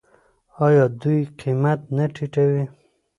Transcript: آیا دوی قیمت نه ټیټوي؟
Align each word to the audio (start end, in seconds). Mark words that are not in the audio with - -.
آیا 0.65 0.85
دوی 1.01 1.19
قیمت 1.41 1.79
نه 1.97 2.05
ټیټوي؟ 2.13 2.63